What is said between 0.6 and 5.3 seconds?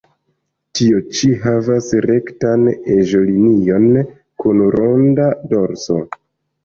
Tio ĉi havas rektan eĝo-linion kun ronda